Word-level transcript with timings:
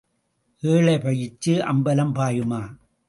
ஏழை 0.63 0.95
பேச்சு 0.97 1.53
அம்பலம் 1.65 2.15
பாயுமா? 2.15 2.61